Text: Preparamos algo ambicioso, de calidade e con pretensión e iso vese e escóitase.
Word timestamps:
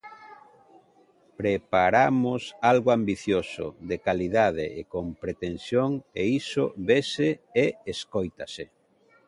Preparamos 1.41 2.41
algo 2.71 2.89
ambicioso, 2.97 3.65
de 3.89 3.97
calidade 4.07 4.65
e 4.79 4.81
con 4.93 5.05
pretensión 5.23 5.89
e 6.21 6.23
iso 6.41 6.63
vese 6.89 7.29
e 7.63 7.65
escóitase. 7.93 8.65